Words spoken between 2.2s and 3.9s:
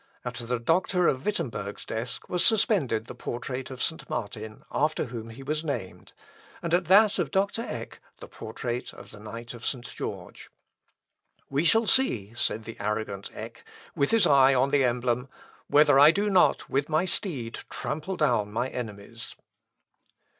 was suspended the portrait of